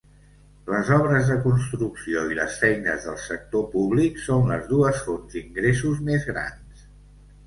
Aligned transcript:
Les 0.75 0.87
obres 0.93 1.27
de 1.31 1.35
construcció 1.41 2.23
i 2.35 2.37
les 2.39 2.55
feines 2.61 3.05
del 3.09 3.19
sector 3.25 3.65
públic 3.73 4.17
són 4.29 4.49
les 4.53 4.65
dues 4.71 5.03
fonts 5.11 5.37
d'ingressos 5.37 6.01
més 6.09 6.27
grans. 6.31 6.83